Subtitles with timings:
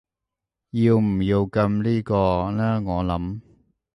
[0.71, 3.39] 要唔要撳呢個呢我諗